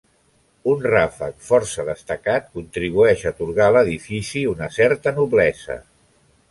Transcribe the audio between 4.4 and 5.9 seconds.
una certa noblesa.